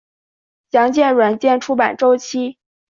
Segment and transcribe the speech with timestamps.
[0.71, 2.57] 详见软件出版周期。